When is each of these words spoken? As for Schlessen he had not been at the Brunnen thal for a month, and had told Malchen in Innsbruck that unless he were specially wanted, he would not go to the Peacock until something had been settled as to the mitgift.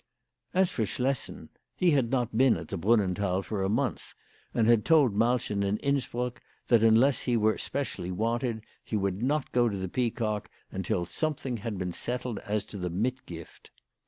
As 0.55 0.71
for 0.71 0.83
Schlessen 0.83 1.49
he 1.75 1.91
had 1.91 2.09
not 2.09 2.35
been 2.35 2.57
at 2.57 2.69
the 2.69 2.75
Brunnen 2.75 3.13
thal 3.13 3.43
for 3.43 3.61
a 3.63 3.69
month, 3.69 4.15
and 4.51 4.67
had 4.67 4.83
told 4.83 5.13
Malchen 5.15 5.61
in 5.63 5.77
Innsbruck 5.77 6.41
that 6.69 6.81
unless 6.81 7.19
he 7.21 7.37
were 7.37 7.59
specially 7.59 8.09
wanted, 8.09 8.63
he 8.83 8.97
would 8.97 9.21
not 9.21 9.51
go 9.51 9.69
to 9.69 9.77
the 9.77 9.87
Peacock 9.87 10.49
until 10.71 11.05
something 11.05 11.57
had 11.57 11.77
been 11.77 11.93
settled 11.93 12.39
as 12.39 12.63
to 12.63 12.79
the 12.79 12.89
mitgift. 12.89 13.69